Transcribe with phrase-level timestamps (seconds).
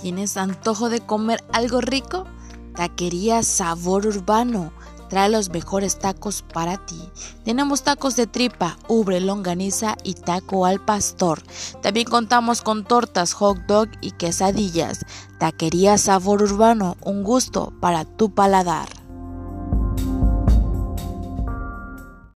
[0.00, 2.24] ¿Tienes antojo de comer algo rico?
[2.74, 4.72] Taquería Sabor Urbano
[5.10, 6.98] trae los mejores tacos para ti.
[7.44, 11.42] Tenemos tacos de tripa, ubre, longaniza y taco al pastor.
[11.82, 15.04] También contamos con tortas, hot dog y quesadillas.
[15.38, 18.99] Taquería Sabor Urbano, un gusto para tu paladar.